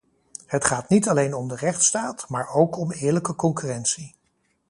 [0.45, 4.15] Het gaat niet alleen om de rechtsstaat, maar ook om eerlijke concurrentie.